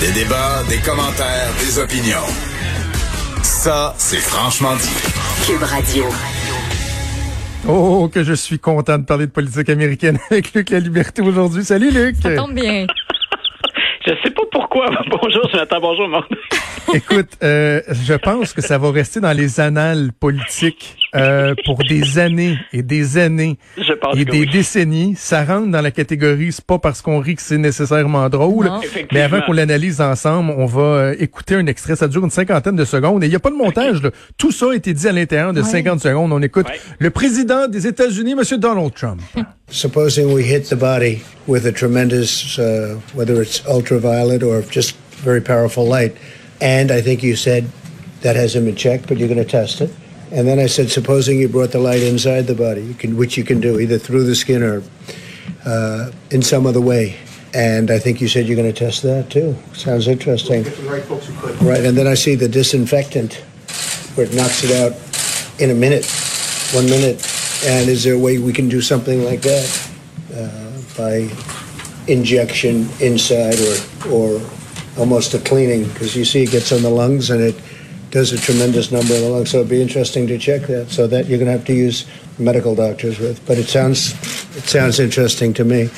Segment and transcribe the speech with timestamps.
[0.00, 2.28] Des débats, des commentaires, des opinions.
[3.42, 5.46] Ça, c'est franchement dit.
[5.46, 6.04] Cube Radio.
[7.66, 11.64] Oh, que je suis content de parler de politique américaine avec Luc La Liberté aujourd'hui.
[11.64, 12.16] Salut Luc.
[12.22, 12.86] Ça tombe bien.
[14.06, 14.86] Je sais pas pourquoi.
[15.10, 15.80] Bonjour, Jonathan.
[15.80, 16.24] Bonjour, monde.
[16.92, 22.18] Écoute, euh, je pense que ça va rester dans les annales politiques euh, pour des
[22.18, 24.50] années et des années Je pense et des oui.
[24.50, 25.14] décennies.
[25.16, 28.70] Ça rentre dans la catégorie, c'est pas parce qu'on rit que c'est nécessairement drôle,
[29.12, 31.96] mais avant qu'on l'analyse ensemble, on va euh, écouter un extrait.
[31.96, 34.02] Ça dure une cinquantaine de secondes et il n'y a pas de montage.
[34.02, 34.10] là.
[34.36, 36.32] Tout ça a été dit à l'intérieur de 50 secondes.
[36.32, 36.80] On écoute Ouais.
[36.98, 39.20] le président des États-Unis, Monsieur Donald Trump.
[39.70, 45.40] Supposing we hit the body with a tremendous, uh, whether it's ultraviolet or just very
[45.40, 46.12] powerful light,
[46.60, 47.64] and I think you said
[48.22, 49.90] that hasn't been checked, but you're going to test it.
[50.36, 53.38] And then I said, supposing you brought the light inside the body, you can, which
[53.38, 54.82] you can do either through the skin or
[55.64, 57.16] uh, in some other way.
[57.54, 59.56] And I think you said you're going to test that too.
[59.72, 60.64] Sounds interesting.
[61.66, 63.32] Right, and then I see the disinfectant
[64.14, 64.92] where it knocks it out
[65.58, 66.04] in a minute,
[66.74, 67.16] one minute.
[67.64, 69.90] And is there a way we can do something like that
[70.34, 71.30] uh, by
[72.12, 74.40] injection inside or or
[74.98, 75.84] almost a cleaning?
[75.84, 77.54] Because you see, it gets on the lungs and it
[78.16, 79.50] does a tremendous number of the lungs.
[79.50, 80.88] So it'd be interesting to check that.
[80.88, 82.06] So that you're going to have to use
[82.38, 83.44] medical doctors with.
[83.46, 84.12] But it sounds
[84.56, 85.88] it sounds interesting to me.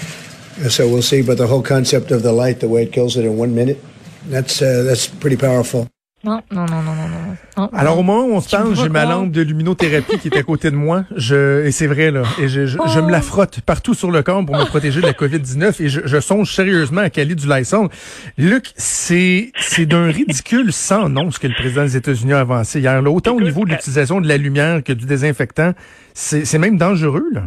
[0.69, 1.23] So we'll see.
[1.23, 3.79] But the whole concept of the light, the way it kills it in one minute,
[4.27, 5.87] that's uh, that's pretty powerful.
[6.25, 7.37] Non, non, non, non, non, non.
[7.57, 7.71] non.
[7.73, 10.43] Alors au moment où on se parle, j'ai ma lampe de luminothérapie qui est à
[10.43, 11.05] côté de moi.
[11.15, 14.23] Je et c'est vrai là, et je, je, je me la frotte partout sur le
[14.23, 17.49] corps pour me protéger de la Covid-19 et je, je songe sérieusement à caler du
[17.49, 17.89] Lysol.
[18.37, 22.81] Luc, c'est c'est d'un ridicule sans nom ce que le président des États-Unis a avancé
[22.81, 23.01] hier.
[23.01, 23.11] Là.
[23.11, 25.73] Autant au niveau de euh, l'utilisation de la lumière que du désinfectant,
[26.15, 27.45] c'est c'est même dangereux là.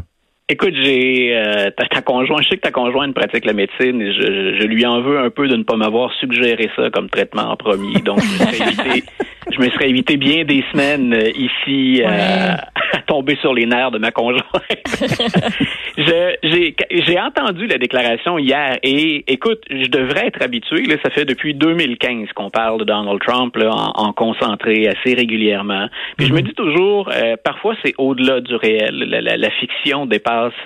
[0.52, 4.12] Écoute, j'ai euh, ta, ta conjointe, je sais que ta conjointe pratique la médecine et
[4.14, 7.56] je, lui en veux un peu de ne pas m'avoir suggéré ça comme traitement en
[7.56, 8.02] premier.
[8.02, 9.04] Donc, je me serais évité,
[9.50, 12.08] je me serais évité bien des semaines euh, ici euh,
[12.94, 14.44] à tomber sur les nerfs de ma conjointe.
[15.98, 20.84] J'ai entendu la déclaration hier et écoute, je devrais être habitué.
[20.84, 25.14] Là, ça fait depuis 2015 qu'on parle de Donald Trump là, en, en concentré assez
[25.14, 25.88] régulièrement.
[26.18, 29.06] Puis je me dis toujours, euh, parfois c'est au-delà du réel.
[29.08, 30.06] La, la- la fiction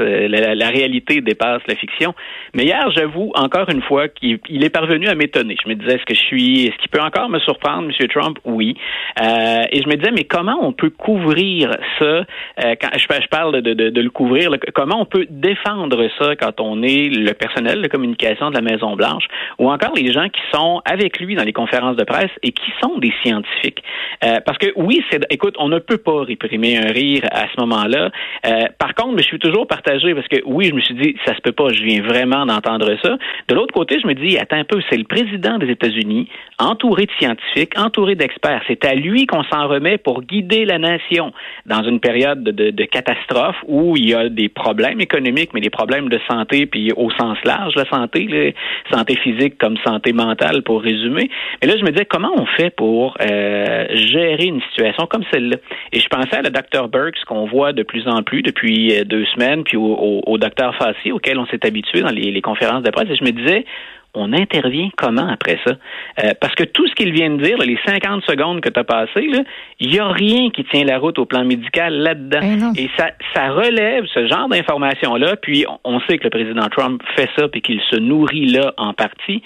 [0.01, 2.13] euh, la, réalité dépasse la fiction.
[2.53, 5.55] Mais hier, j'avoue encore une fois qu'il il est parvenu à m'étonner.
[5.63, 8.07] Je me disais, est-ce que je suis, est-ce qu'il peut encore me surprendre, M.
[8.07, 8.37] Trump?
[8.45, 8.75] Oui.
[9.21, 12.23] Euh, et je me disais, mais comment on peut couvrir ça euh,
[12.59, 17.33] quand je, parle de, le couvrir, comment on peut défendre ça quand on est le
[17.33, 19.25] personnel de communication de la Maison Blanche
[19.59, 22.71] ou encore les gens qui sont avec lui dans les conférences de presse et qui
[22.81, 23.83] sont des scientifiques?
[24.21, 28.11] Parce que oui, c'est écoute, on ne peut pas réprimer un rire à ce moment-là.
[28.77, 31.41] Par contre, je suis toujours partagé parce que oui, je me suis dit ça se
[31.41, 33.17] peut pas, je viens vraiment d'entendre ça.
[33.47, 36.27] De l'autre côté, je me dis attends un peu, c'est le président des États-Unis,
[36.59, 38.61] entouré de scientifiques, entouré d'experts.
[38.67, 41.33] C'est à lui qu'on s'en remet pour guider la nation
[41.65, 46.09] dans une période de, catastrophe où il y a des problèmes économiques, mais des problèmes
[46.09, 48.55] de santé, puis au sens large, la santé,
[48.91, 51.29] santé physique comme santé mentale, pour résumer.
[51.61, 55.57] Mais là, je me disais, comment on fait pour euh, gérer une situation comme celle-là?
[55.91, 56.87] Et je pensais à la Dr.
[56.87, 60.37] Burks qu'on voit de plus en plus depuis euh, deux semaines, puis au, au, au
[60.37, 60.73] Dr.
[60.77, 63.65] Fassi, auquel on s'est habitué dans les, les conférences de presse, et je me disais,
[64.15, 65.73] on intervient comment après ça?
[66.23, 68.79] Euh, parce que tout ce qu'il vient de dire, là, les 50 secondes que tu
[68.79, 69.29] as passées,
[69.79, 72.41] il n'y a rien qui tient la route au plan médical là-dedans.
[72.41, 72.73] Non.
[72.77, 77.01] Et ça, ça relève ce genre d'informations-là, puis on, on sait que le président Trump
[77.15, 79.43] fait ça, puis qu'il se nourrit là en partie.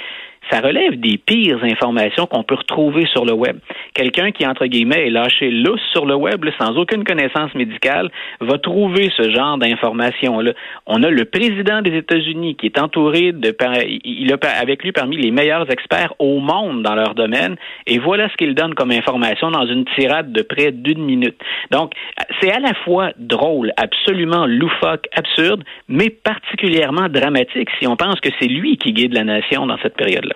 [0.51, 3.57] Ça relève des pires informations qu'on peut retrouver sur le web.
[3.93, 8.09] Quelqu'un qui, entre guillemets, est lâché lousse sur le web, là, sans aucune connaissance médicale,
[8.41, 10.53] va trouver ce genre d'informations-là.
[10.87, 13.55] On a le président des États-Unis qui est entouré de,
[14.03, 17.55] il a avec lui parmi les meilleurs experts au monde dans leur domaine,
[17.85, 21.35] et voilà ce qu'il donne comme information dans une tirade de près d'une minute.
[21.71, 21.93] Donc,
[22.41, 28.29] c'est à la fois drôle, absolument loufoque, absurde, mais particulièrement dramatique si on pense que
[28.39, 30.35] c'est lui qui guide la nation dans cette période-là.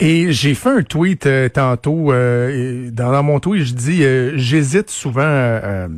[0.00, 2.12] Et j'ai fait un tweet euh, tantôt.
[2.12, 5.88] euh, dans, dans mon tweet, je dis euh, j'hésite souvent euh,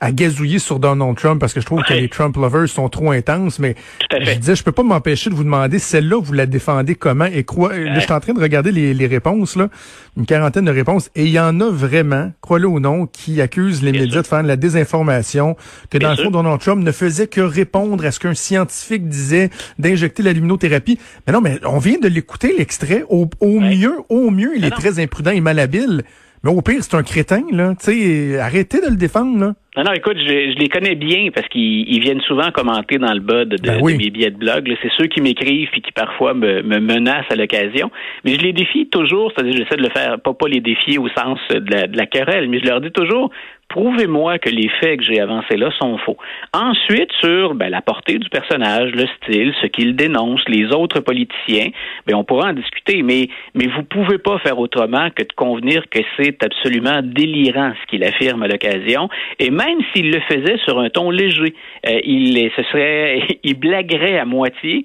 [0.00, 3.10] à gazouiller sur Donald Trump parce que je trouve que les Trump lovers sont trop
[3.10, 3.58] intenses.
[3.58, 3.74] Mais
[4.10, 7.26] je disais, je peux pas m'empêcher de vous demander celle-là, vous la défendez comment?
[7.26, 7.76] Et quoi.
[7.76, 9.68] Là, je suis en train de regarder les, les réponses là,
[10.16, 13.82] une quarantaine de réponses, et il y en a vraiment, crois-le ou non, qui accusent
[13.82, 14.22] les Bien médias sûr.
[14.22, 15.56] de faire de la désinformation,
[15.90, 19.08] que Bien dans le fond Donald Trump ne faisait que répondre à ce qu'un scientifique
[19.08, 20.98] disait d'injecter la luminothérapie.
[21.26, 23.04] Mais non, mais on vient de l'écouter l'extrait.
[23.08, 23.76] Au, au Ouais.
[23.76, 24.76] mieux, au mieux, il Mais est non.
[24.76, 26.02] très imprudent et malhabile.
[26.42, 27.72] Mais au pire, c'est un crétin, là.
[27.82, 29.54] Tu sais, arrêtez de le défendre, là.
[29.78, 33.12] Non, non, écoute, je, je les connais bien parce qu'ils ils viennent souvent commenter dans
[33.14, 33.94] le bas de, de- Ben oui.
[33.94, 34.70] de mes billets de blog.
[34.82, 37.90] C'est ceux qui m'écrivent et qui parfois me, me menacent à l'occasion.
[38.26, 41.08] Mais je les défie toujours, c'est-à-dire j'essaie de le faire, pas, pas les défier au
[41.08, 43.30] sens de la, de la querelle, mais je leur dis toujours,
[43.74, 46.16] prouvez-moi que les faits que j'ai avancés là sont faux.
[46.52, 51.70] Ensuite, sur ben, la portée du personnage, le style, ce qu'il dénonce, les autres politiciens,
[52.06, 55.82] ben, on pourra en discuter, mais, mais vous pouvez pas faire autrement que de convenir
[55.90, 59.08] que c'est absolument délirant ce qu'il affirme à l'occasion.
[59.40, 61.52] Et même s'il le faisait sur un ton léger,
[61.88, 64.84] euh, il, ce serait, il blaguerait à moitié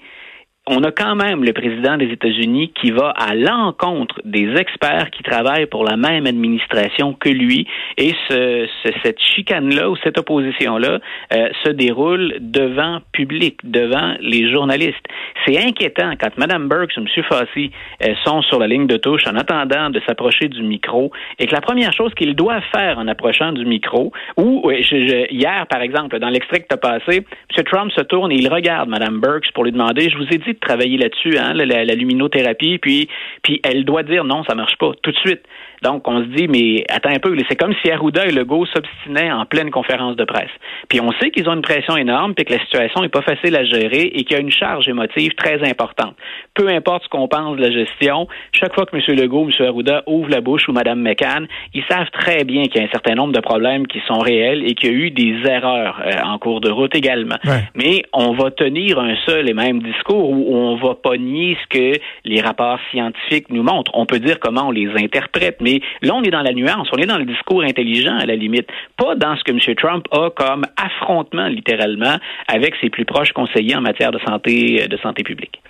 [0.71, 5.23] on a quand même le président des États-Unis qui va à l'encontre des experts qui
[5.23, 7.67] travaillent pour la même administration que lui,
[7.97, 10.99] et ce, ce- cette chicane-là ou cette opposition-là
[11.33, 15.05] euh, se déroule devant public, devant les journalistes.
[15.45, 17.23] C'est inquiétant quand Mme Burks ou M.
[17.23, 17.71] Fassi
[18.05, 21.53] euh, sont sur la ligne de touche en attendant de s'approcher du micro, et que
[21.53, 26.29] la première chose qu'ils doivent faire en approchant du micro, ou hier par exemple dans
[26.29, 27.25] l'extrait que tu as passé,
[27.57, 27.63] M.
[27.65, 30.58] Trump se tourne et il regarde Mme Burks pour lui demander, je vous ai dit
[30.59, 33.07] de travailler là-dessus, hein, la, luminothérapie, puis,
[33.43, 35.41] puis elle doit dire non, ça marche pas, tout de suite.
[35.81, 39.31] Donc, on se dit, mais attends un peu, c'est comme si Arruda et Legault s'obstinaient
[39.31, 40.51] en pleine conférence de presse.
[40.89, 43.55] Puis on sait qu'ils ont une pression énorme, puis que la situation n'est pas facile
[43.55, 46.15] à gérer et qu'il y a une charge émotive très importante.
[46.53, 49.17] Peu importe ce qu'on pense de la gestion, chaque fois que M.
[49.17, 49.67] Legault, M.
[49.67, 52.91] Arruda ouvre la bouche ou Mme McCann, ils savent très bien qu'il y a un
[52.91, 56.11] certain nombre de problèmes qui sont réels et qu'il y a eu des erreurs euh,
[56.25, 57.37] en cours de route également.
[57.45, 57.63] Ouais.
[57.75, 61.67] Mais on va tenir un seul et même discours où on va pas nier ce
[61.67, 63.91] que les rapports scientifiques nous montrent.
[63.93, 66.97] On peut dire comment on les interprète, mais là, on est dans la nuance, on
[66.97, 68.67] est dans le discours intelligent à la limite,
[68.97, 69.75] pas dans ce que M.
[69.75, 72.17] Trump a comme affrontement littéralement
[72.47, 75.61] avec ses plus proches conseillers en matière de santé, de santé publique.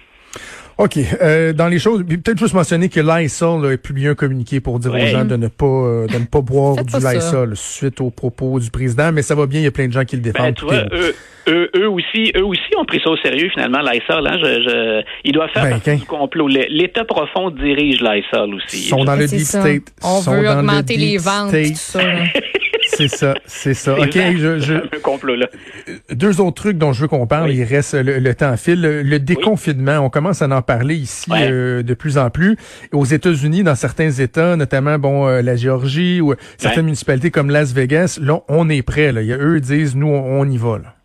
[0.80, 0.98] OK.
[1.22, 4.80] Euh, dans les choses, peut-être juste mentionner que Lysol là, a publié un communiqué pour
[4.80, 7.14] dire aux gens de ne pas euh, de ne pas boire du pas ça.
[7.14, 9.92] Lysol suite aux propos du président, mais ça va bien, il y a plein de
[9.94, 10.46] gens qui le défendent.
[10.46, 11.14] Ben, tu vois, eux,
[11.50, 13.80] eux, eux aussi, eux aussi ont pris ça au sérieux finalement.
[13.82, 16.48] Lysol, hein, je, je, ils doivent faire Ben, partie du complot.
[16.48, 18.78] L'État profond dirige Lysol aussi.
[18.86, 19.60] Ils sont dans le deep ça.
[19.60, 19.84] state.
[20.02, 21.68] On Sont veut dans le augmenter les ventes, state.
[21.68, 22.00] tout ça.
[22.92, 23.94] C'est ça, c'est ça.
[24.00, 27.58] OK, je, je, deux autres trucs dont je veux qu'on parle, Oui.
[27.58, 28.82] il reste le, le temps file.
[28.82, 31.48] Le, le déconfinement, on commence à en parler ici Ouais.
[31.52, 32.58] euh, de plus en plus.
[32.92, 36.84] Aux États-Unis, dans certains États, notamment bon euh, la Géorgie ou certaines Ouais.
[36.86, 39.12] municipalités comme Las Vegas, là, on est prêt.
[39.12, 39.22] Là.
[39.22, 40.80] Il y a, eux disent, nous, on, on y va.
[40.80, 40.96] Là.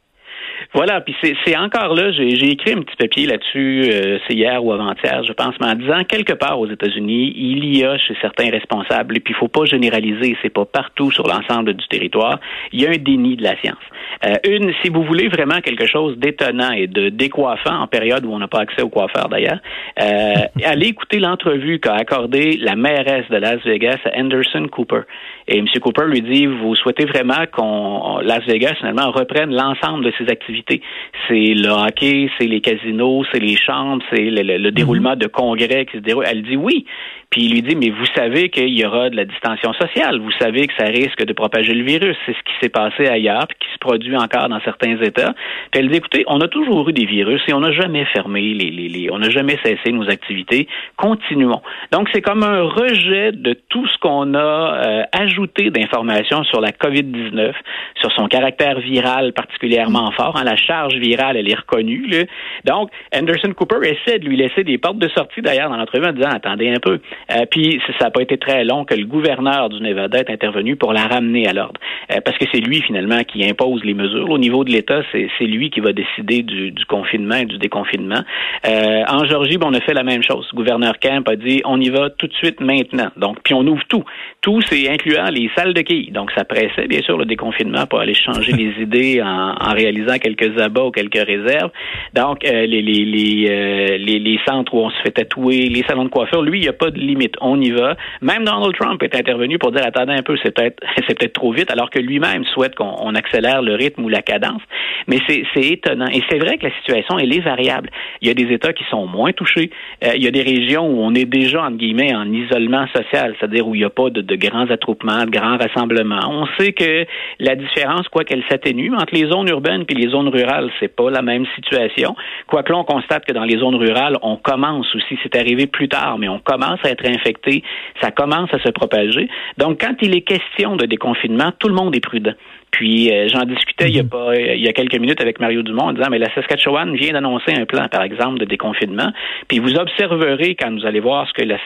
[0.75, 4.65] Voilà, puis c'est encore là, j'ai j'ai écrit un petit papier là-dessus, euh, c'est hier
[4.65, 8.17] ou avant-hier, je pense, mais en disant quelque part aux États-Unis, il y a chez
[8.21, 12.41] certains responsables, et puis il faut pas généraliser, c'est pas partout sur l'ensemble du territoire,
[12.73, 13.79] il y a un déni de la science.
[14.27, 18.33] Euh, une, si vous voulez vraiment quelque chose d'étonnant et de décoiffant en période où
[18.33, 19.61] on n'a pas accès au coiffeur d'ailleurs,
[20.03, 20.35] euh,
[20.65, 25.03] allez écouter l'entrevue qu'a accordée la mairesse de Las Vegas à Anderson Cooper.
[25.49, 25.67] Et M.
[25.83, 30.81] Cooper lui dit, vous souhaitez vraiment qu'on Las Vegas finalement reprenne l'ensemble de ses activités.
[31.29, 35.27] C'est le hockey, c'est les casinos, c'est les chambres, c'est le, le- le déroulement de
[35.27, 36.25] congrès qui se déroule.
[36.27, 36.87] Elle dit oui.
[37.31, 40.21] Puis il lui dit, mais vous savez qu'il y aura de la distanciation sociale.
[40.21, 42.17] Vous savez que ça risque de propager le virus.
[42.27, 45.35] C'est ce qui s'est passé ailleurs, puis qui se produit encore dans certains États.
[45.73, 48.41] Puis elle dit, écoutez, on a toujours eu des virus et on n'a jamais fermé
[48.55, 50.69] les, les, les- on n'a jamais cessé nos activités.
[50.97, 51.61] Continuons.
[51.91, 54.39] Donc c'est comme un rejet de tout ce qu'on a
[54.87, 55.34] euh, ajouté
[55.71, 57.53] d'informations sur la COVID-19,
[58.01, 60.37] sur son caractère viral particulièrement fort.
[60.37, 62.07] Hein, la charge virale, elle est reconnue.
[62.09, 62.25] Là.
[62.65, 66.13] Donc, Anderson Cooper essaie de lui laisser des portes de sortie d'ailleurs dans l'entrevue en
[66.13, 67.01] disant attendez un peu.
[67.33, 70.77] Euh, puis ça n'a pas été très long que le gouverneur du Nevada est intervenu
[70.77, 71.81] pour la ramener à l'ordre.
[72.11, 74.31] Euh, parce que c'est lui finalement qui impose les mesures.
[74.31, 78.23] Au niveau de l'État, c'est lui qui va décider du, du confinement et du déconfinement.
[78.67, 80.49] Euh, en Georgie, ben, on a fait la même chose.
[80.53, 83.11] Le gouverneur Kemp a dit on y va tout de suite maintenant.
[83.17, 84.05] Donc, puis on ouvre tout.
[84.41, 86.11] Tout, c'est incluant les salles de quilles.
[86.11, 90.19] Donc, ça pressait bien sûr le déconfinement pour aller changer les idées en, en réalisant
[90.19, 91.71] quelques abats ou quelques réserves.
[92.15, 96.11] Donc, les, les, les, les, les, centres où on se fait tatouer, les salons de
[96.11, 97.35] coiffure, lui, il n'y a pas de limite.
[97.41, 97.97] On y va.
[98.21, 101.53] Même Donald Trump est intervenu pour dire, attendez un peu, c'est peut-être c'est peut-être trop
[101.53, 104.63] vite, alors que lui-même souhaite qu'on accélère le rythme ou la cadence.
[105.07, 106.07] Mais c'est étonnant.
[106.07, 107.91] Et c'est vrai que la situation, elle est variable.
[108.21, 109.71] Il y a des États qui sont moins touchés.
[110.03, 113.67] il y a des régions où on est déjà, entre guillemets, en isolement social, c'est-à-dire
[113.67, 116.29] où il n'y a pas de, de grands attroupements, de grands rassemblements.
[116.29, 117.07] On sait que
[117.39, 121.11] la différence, quoi qu'elle s'atténue, entre les zones urbaines et les zones rurales, c'est pas
[121.11, 122.17] la même situation.
[122.47, 125.89] Quoique là, on constate que dans les zones rurales, on commence aussi, c'est arrivé plus
[125.89, 127.63] tard, mais on commence à être infecté,
[128.01, 129.29] ça commence à se propager.
[129.59, 132.35] Donc, quand il est question de déconfinement, tout le monde est prudent.
[132.75, 134.09] Puis euh, j'en discutais il y a mhm.
[134.09, 137.13] pas il y a quelques minutes avec Mario Dumont en disant mais la Saskatchewan vient
[137.13, 139.13] d'annoncer un plan par exemple de déconfinement.
[139.47, 141.57] Puis vous observerez quand vous allez voir ce que la,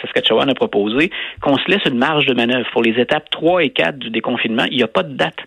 [0.00, 1.10] Saskatchewan a proposé
[1.40, 4.64] qu'on se laisse une marge de manœuvre pour les étapes 3 et 4 du déconfinement,
[4.68, 5.38] il n'y a pas de date.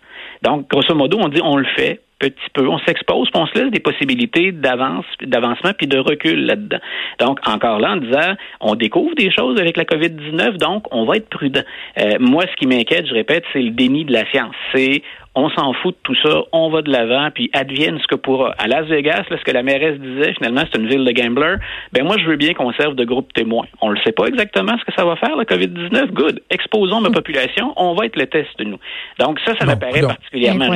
[0.43, 3.71] Donc grosso modo, on dit on le fait petit peu, on s'expose, on se laisse
[3.71, 6.79] des possibilités d'avance, d'avancement puis de recul là-dedans.
[7.19, 11.17] Donc, encore là, en disant, on découvre des choses avec la COVID-19, donc on va
[11.17, 11.63] être prudent.
[11.99, 14.55] Euh, moi, ce qui m'inquiète, je répète, c'est le déni de la science.
[14.73, 15.01] C'est
[15.33, 18.53] on s'en fout de tout ça, on va de l'avant, puis advienne ce que pourra.
[18.57, 21.57] À Las Vegas, là, ce que la mairesse disait, finalement, c'est une ville de gamblers.
[21.93, 23.65] Ben moi, je veux bien qu'on serve de groupe témoin.
[23.81, 26.11] On ne sait pas exactement ce que ça va faire, la COVID-19.
[26.11, 26.41] Good.
[26.49, 28.79] Exposons ma population, on va être le test de nous.
[29.19, 30.67] Donc ça, ça m'apparaît particulièrement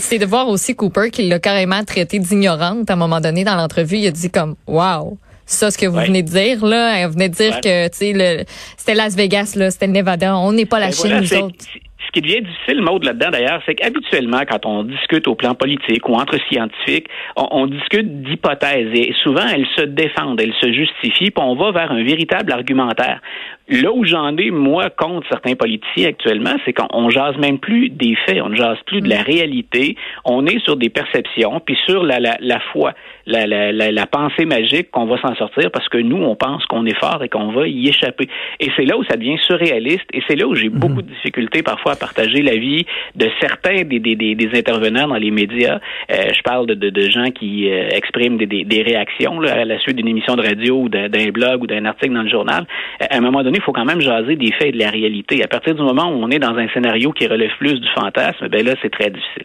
[0.00, 3.56] c'est de voir aussi Cooper qu'il l'a carrément traité d'ignorante à un moment donné dans
[3.56, 3.98] l'entrevue.
[3.98, 5.18] Il a dit comme Wow.
[5.46, 8.46] Ça, ce que vous venez de dire, là, vous venez de dire que, tu sais,
[8.76, 10.36] c'était Las Vegas, là, c'était le Nevada.
[10.36, 11.64] On n'est pas la ben Chine, nous autres
[12.06, 16.08] ce qui devient difficile, Maud, là-dedans, d'ailleurs, c'est qu'habituellement, quand on discute au plan politique
[16.08, 21.44] ou entre scientifiques, on, discute d'hypothèses et souvent, elles se défendent, elles se justifient, puis
[21.44, 23.20] on va vers un véritable argumentaire.
[23.68, 28.14] Là où j'en ai, moi, contre certains politiciens actuellement, c'est qu'on jase même plus des
[28.26, 32.02] faits, on ne jase plus de la réalité, on est sur des perceptions, puis sur
[32.02, 32.94] la, la, la foi,
[33.26, 36.86] la, la, la, pensée magique qu'on va s'en sortir parce que nous, on pense qu'on
[36.86, 38.28] est fort et qu'on va y échapper.
[38.58, 40.78] Et c'est là où ça devient surréaliste, et c'est là où j'ai mhm.
[40.78, 45.30] beaucoup de difficultés parfois à partager l'avis de certains des, des, des, intervenants dans les
[45.30, 45.80] médias.
[46.10, 49.78] Euh, je parle de, de, de, gens qui euh, expriment des, réactions là, à la
[49.78, 52.66] suite d'une émission de radio ou d'un blog ou d'un article dans le journal.
[53.00, 55.42] À un moment donné, il faut quand même jaser des faits et de la réalité.
[55.42, 58.48] À partir du moment où on est dans un scénario qui relève plus du fantasme,
[58.48, 59.44] ben là, c'est très difficile.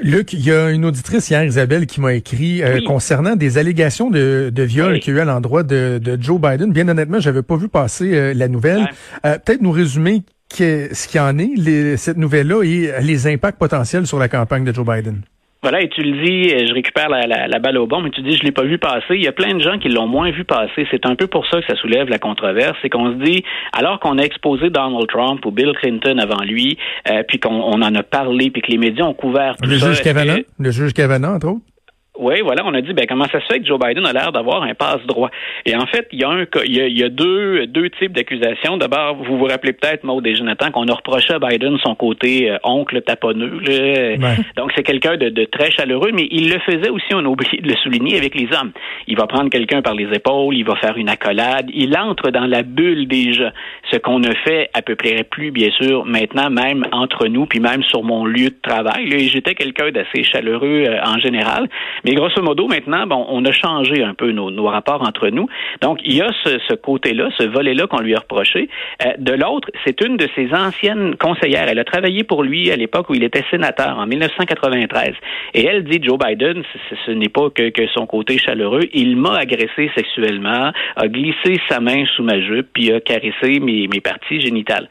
[0.00, 4.10] Luc, il y a une auditrice hier, Isabelle, qui m'a écrit euh, concernant des allégations
[4.10, 6.72] de, de viol qu'il y a eu à l'endroit de, Joe Biden.
[6.72, 8.88] Bien honnêtement, j'avais pas vu passer euh, la nouvelle.
[9.26, 10.22] Euh, peut-être nous résumer
[10.56, 14.86] ce qu'il en est, cette nouvelle-là, et les impacts potentiels sur la campagne de Joe
[14.86, 15.22] Biden.
[15.60, 18.22] Voilà, et tu le dis, euh, je récupère la, la, balle au bon, mais tu
[18.22, 19.16] dis, je l'ai pas vu passer.
[19.16, 20.86] Il y a plein de gens qui l'ont moins vu passer.
[20.88, 22.76] C'est un peu pour ça que ça soulève la controverse.
[22.80, 26.78] C'est qu'on se dit, alors qu'on a exposé Donald Trump ou Bill Clinton avant lui,
[27.10, 30.00] euh, puis qu'on en a parlé, puis que les médias ont couvert tout le Juge
[30.00, 31.62] Kavanaugh, le juge Kavanaugh, entre autres.
[32.18, 34.32] Oui, voilà, on a dit ben comment ça se fait que Joe Biden a l'air
[34.32, 35.30] d'avoir un passe droit.
[35.64, 37.90] Et en fait, il y a un il y a, il y a deux deux
[37.90, 38.76] types d'accusations.
[38.76, 42.50] D'abord, vous vous rappelez peut-être Maud et Jonathan qu'on a reproché à Biden son côté
[42.50, 43.60] euh, oncle taponneux.
[44.56, 47.60] Donc c'est quelqu'un de, de, très chaleureux, mais il le faisait aussi, on a oublié
[47.60, 48.72] de le souligner avec les hommes.
[49.06, 52.46] Il va prendre quelqu'un par les épaules, il va faire une accolade, il entre dans
[52.46, 53.52] la bulle déjà,
[53.90, 57.60] ce qu'on ne fait à peu près plus bien sûr maintenant même entre nous puis
[57.60, 59.28] même sur mon lieu de travail.
[59.28, 61.68] J'étais quelqu'un d'assez chaleureux euh, en général.
[62.08, 65.46] Mais grosso modo, maintenant, bon, on a changé un peu nos, rapports entre nous.
[65.82, 68.70] Donc, il y a ce, côté-là, ce volet-là qu'on lui a reproché.
[69.04, 71.66] Euh, de l'autre, c'est une de ses anciennes conseillères.
[71.68, 75.12] Elle a travaillé pour lui à l'époque où il était sénateur, en 1993.
[75.52, 76.62] Et elle dit, Joe Biden,
[77.04, 78.84] ce, n'est pas que, son côté chaleureux.
[78.94, 83.86] Il m'a agressé sexuellement, a glissé sa main sous ma jupe, puis a caressé mes,
[84.02, 84.88] parties génitales.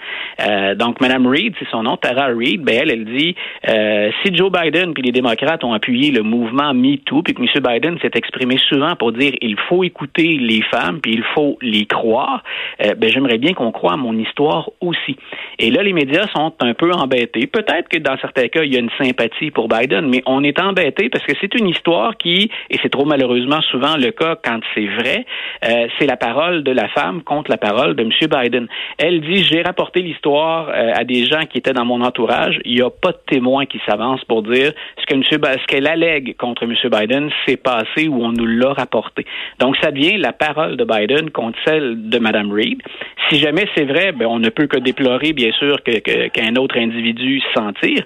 [0.48, 3.36] Euh, donc, Madame Reid, c'est son nom, Tara Reid, ben elle, elle dit,
[3.68, 7.48] euh, si Joe Biden puis les démocrates ont appuyé le mouvement MeToo, puis que M.
[7.64, 11.86] Biden s'est exprimé souvent pour dire il faut écouter les femmes, puis il faut les
[11.86, 12.44] croire,
[12.84, 15.16] euh, ben j'aimerais bien qu'on croie à mon histoire aussi.
[15.60, 17.48] Et là, les médias sont un peu embêtés.
[17.48, 20.60] Peut-être que dans certains cas, il y a une sympathie pour Biden, mais on est
[20.60, 24.60] embêté parce que c'est une histoire qui, et c'est trop malheureusement souvent le cas quand
[24.76, 25.26] c'est vrai,
[25.66, 28.12] euh, c'est la parole de la femme contre la parole de M.
[28.12, 28.68] Biden.
[28.98, 32.60] Elle dit j'ai rapporté l'histoire euh, à des gens qui étaient dans mon entourage.
[32.66, 35.24] Il n'y a pas de témoin qui s'avance pour dire ce que M.
[35.24, 36.74] ce qu'elle allègue contre M.
[36.84, 39.25] Biden Biden s'est passé ou on nous l'a rapporté.
[39.60, 42.82] Donc, ça devient la parole de Biden contre celle de Mme Reid.
[43.30, 46.78] Si jamais c'est vrai, ben, on ne peut que déplorer, bien sûr, qu'un que, autre
[46.78, 48.04] individu s'en tire.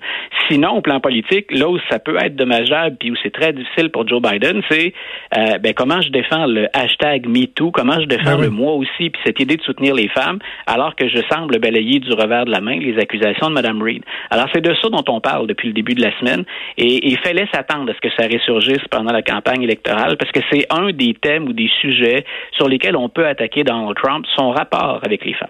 [0.50, 3.90] Sinon, au plan politique, là où ça peut être dommageable, puis où c'est très difficile
[3.90, 4.94] pour Joe Biden, c'est
[5.38, 9.10] euh, ben, comment je défends le hashtag MeToo, comment je défends ben le moi aussi,
[9.10, 12.52] puis cette idée de soutenir les femmes, alors que je semble balayer du revers de
[12.52, 14.04] la main les accusations de Mme Reid.
[14.32, 16.46] Alors, c'est de ça dont on parle depuis le début de la semaine,
[16.78, 20.40] et il fallait s'attendre à ce que ça ressurgisse pendant la campagne électorale, parce que
[20.52, 24.50] c'est un des thèmes ou des sujets sur lesquels on peut attaquer Donald Trump, son
[24.50, 25.50] rapport avec les femmes.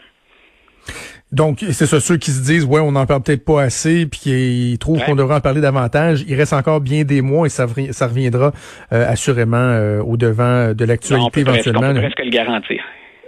[1.31, 4.19] Donc, c'est ça, ceux qui se disent, ouais, on n'en parle peut-être pas assez, puis
[4.19, 6.25] qui trouvent qu'on devrait en parler davantage.
[6.27, 8.51] Il reste encore bien des mois et ça, ça reviendra
[8.91, 11.89] euh, assurément euh, au devant de l'actualité éventuellement.
[11.89, 12.83] on peut presque le garantir.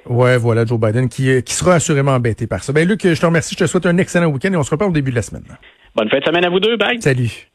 [0.05, 2.73] Ouais, voilà, Joe Biden qui, qui sera assurément embêté par ça.
[2.73, 4.91] Ben Luc, je te remercie, je te souhaite un excellent week-end et on se reparle
[4.91, 5.45] au début de la semaine.
[5.95, 7.01] Bonne fin de semaine à vous deux, bye.
[7.01, 7.52] Salut.